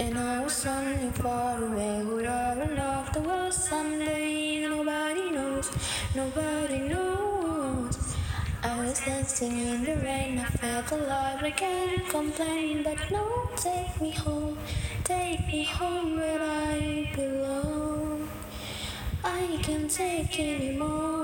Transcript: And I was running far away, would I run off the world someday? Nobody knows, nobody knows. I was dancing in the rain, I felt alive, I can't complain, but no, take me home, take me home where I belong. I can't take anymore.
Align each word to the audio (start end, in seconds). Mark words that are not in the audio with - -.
And 0.00 0.16
I 0.16 0.42
was 0.42 0.64
running 0.64 1.12
far 1.12 1.62
away, 1.62 2.02
would 2.02 2.24
I 2.24 2.56
run 2.56 2.78
off 2.78 3.12
the 3.12 3.20
world 3.20 3.52
someday? 3.52 4.66
Nobody 4.66 5.30
knows, 5.30 5.70
nobody 6.14 6.78
knows. 6.88 8.16
I 8.62 8.80
was 8.80 8.98
dancing 9.04 9.58
in 9.58 9.84
the 9.84 9.96
rain, 9.96 10.38
I 10.38 10.46
felt 10.46 10.90
alive, 10.92 11.42
I 11.42 11.50
can't 11.50 12.08
complain, 12.08 12.82
but 12.82 12.98
no, 13.10 13.50
take 13.56 14.00
me 14.00 14.12
home, 14.12 14.56
take 15.04 15.46
me 15.48 15.64
home 15.64 16.16
where 16.16 16.40
I 16.40 17.12
belong. 17.14 18.26
I 19.22 19.60
can't 19.62 19.90
take 19.90 20.40
anymore. 20.40 21.19